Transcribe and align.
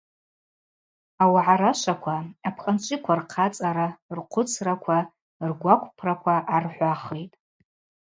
Ауагӏа 1.23 1.55
рашваква 1.61 2.15
апхъанчӏвиква 2.47 3.13
рхъацӏара, 3.19 3.87
рхъвыцраква, 4.17 4.97
ргвакъвпраква 5.49 6.35
гӏархӏвахитӏ. 6.47 7.35